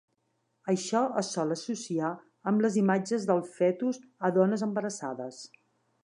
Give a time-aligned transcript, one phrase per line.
[0.71, 2.09] Això es sol associar
[2.51, 5.43] amb les imatges del fetus a dones embarassades.